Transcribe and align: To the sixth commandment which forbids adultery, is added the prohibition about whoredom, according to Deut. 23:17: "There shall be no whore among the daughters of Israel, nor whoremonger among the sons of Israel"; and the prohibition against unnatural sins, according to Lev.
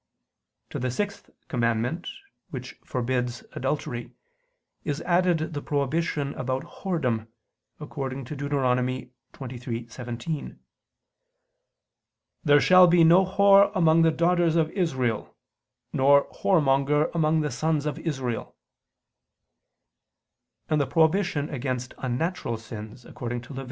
To 0.71 0.79
the 0.79 0.89
sixth 0.89 1.29
commandment 1.47 2.07
which 2.49 2.73
forbids 2.83 3.43
adultery, 3.51 4.11
is 4.83 4.99
added 5.01 5.53
the 5.53 5.61
prohibition 5.61 6.33
about 6.33 6.63
whoredom, 6.63 7.27
according 7.79 8.25
to 8.25 8.35
Deut. 8.35 8.49
23:17: 8.51 10.57
"There 12.43 12.59
shall 12.59 12.87
be 12.87 13.03
no 13.03 13.23
whore 13.27 13.71
among 13.75 14.01
the 14.01 14.09
daughters 14.09 14.55
of 14.55 14.71
Israel, 14.71 15.37
nor 15.93 16.25
whoremonger 16.31 17.11
among 17.13 17.41
the 17.41 17.51
sons 17.51 17.85
of 17.85 17.99
Israel"; 17.99 18.55
and 20.67 20.81
the 20.81 20.87
prohibition 20.87 21.47
against 21.51 21.93
unnatural 21.99 22.57
sins, 22.57 23.05
according 23.05 23.41
to 23.41 23.53
Lev. 23.53 23.59